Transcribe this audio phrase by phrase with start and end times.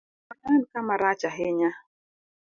[0.31, 1.71] Mano en kama rach ahinya